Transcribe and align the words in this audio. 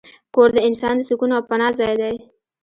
کور 0.33 0.49
د 0.55 0.59
انسان 0.67 0.93
د 0.97 1.01
سکون 1.09 1.31
او 1.37 1.41
پناه 1.49 1.73
ځای 1.79 1.93
دی. 2.01 2.15